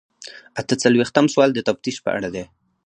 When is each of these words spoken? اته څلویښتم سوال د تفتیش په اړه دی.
اته 0.59 0.73
څلویښتم 0.83 1.25
سوال 1.33 1.49
د 1.53 1.59
تفتیش 1.67 1.97
په 2.05 2.09
اړه 2.17 2.29
دی. 2.35 2.43